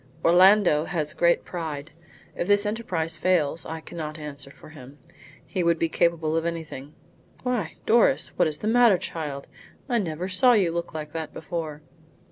[0.25, 1.91] "Orlando has great pride.
[2.35, 4.97] If this enterprise fails I cannot answer for him.
[5.45, 6.95] He would be capable of anything.
[7.43, 8.29] Why, Doris!
[8.35, 9.47] what is the matter, child?
[9.87, 11.83] I never saw you look like that before."